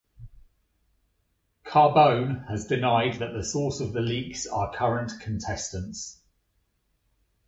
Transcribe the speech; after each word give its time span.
Carbone 1.63 2.47
has 2.47 2.65
denied 2.65 3.19
that 3.19 3.33
the 3.33 3.43
source 3.43 3.81
of 3.81 3.93
the 3.93 4.01
leaks 4.01 4.47
are 4.47 4.73
current 4.73 5.11
contestants. 5.21 6.19